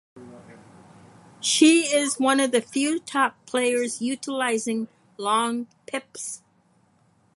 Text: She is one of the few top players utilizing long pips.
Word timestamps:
She 1.41 1.81
is 1.93 2.15
one 2.19 2.39
of 2.39 2.49
the 2.49 2.59
few 2.59 2.99
top 2.99 3.45
players 3.45 4.01
utilizing 4.01 4.87
long 5.15 5.67
pips. 5.85 6.41